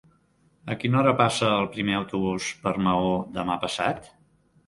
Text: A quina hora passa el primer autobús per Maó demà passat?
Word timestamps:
A 0.75 0.75
quina 0.83 0.97
hora 1.01 1.11
passa 1.17 1.49
el 1.57 1.67
primer 1.75 1.93
autobús 1.99 2.47
per 2.65 2.73
Maó 2.87 3.13
demà 3.37 3.59
passat? 3.67 4.09